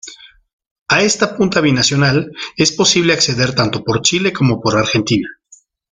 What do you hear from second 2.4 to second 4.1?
es posible acceder tanto por